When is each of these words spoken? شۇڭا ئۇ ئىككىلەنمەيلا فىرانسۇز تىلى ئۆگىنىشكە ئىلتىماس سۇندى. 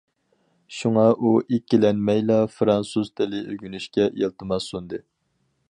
شۇڭا 0.77 1.03
ئۇ 1.27 1.33
ئىككىلەنمەيلا 1.57 2.39
فىرانسۇز 2.55 3.13
تىلى 3.21 3.45
ئۆگىنىشكە 3.53 4.09
ئىلتىماس 4.15 4.73
سۇندى. 4.73 5.03